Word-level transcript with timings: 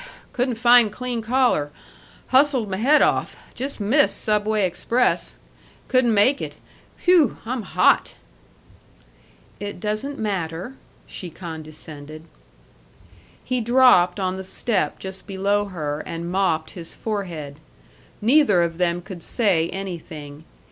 couldn't 0.33 0.55
find 0.55 0.91
clean 0.91 1.21
collar 1.21 1.69
hustled 2.29 2.73
m' 2.73 2.79
head 2.79 3.03
off 3.03 3.51
just 3.53 3.79
missed 3.79 4.19
Subway 4.19 4.65
express 4.65 5.35
couldn't 5.87 6.15
make 6.15 6.41
it 6.41 6.55
whew, 7.05 7.37
I'm 7.45 7.61
hot!" 7.61 8.15
"It 9.59 9.79
doesn't 9.79 10.17
matter," 10.17 10.73
she 11.05 11.29
condescended. 11.29 12.23
He 13.43 13.61
dropped 13.61 14.19
on 14.19 14.37
the 14.37 14.43
step 14.43 14.97
just 14.97 15.27
below 15.27 15.65
her 15.65 15.99
and 16.03 16.31
mopped 16.31 16.71
his 16.71 16.95
forehead. 16.95 17.59
Neither 18.23 18.63
of 18.63 18.79
them 18.79 19.03
could 19.03 19.21
say 19.21 19.69
anything. 19.69 20.45